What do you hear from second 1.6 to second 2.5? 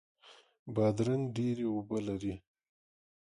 اوبه لري.